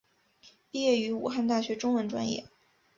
[0.71, 2.45] 毕业于武汉大学中文专业。